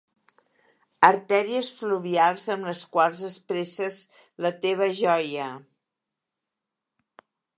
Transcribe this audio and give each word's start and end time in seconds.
Artèries 1.09 1.67
fluvials 1.81 2.45
amb 2.55 2.69
les 2.69 2.81
quals 2.95 3.21
expresses 3.29 3.99
la 4.45 4.53
teva 4.65 4.89
joia. 5.03 5.51